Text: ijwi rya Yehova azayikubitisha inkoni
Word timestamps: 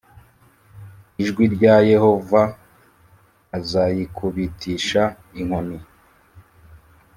ijwi 1.21 1.43
rya 1.55 1.75
Yehova 1.91 2.41
azayikubitisha 3.57 5.03
inkoni 5.39 5.79